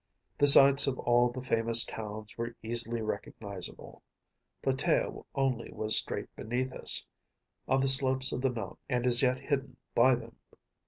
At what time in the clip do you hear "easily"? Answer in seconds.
2.63-3.03